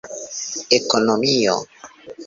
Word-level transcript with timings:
ekonomio 0.77 1.55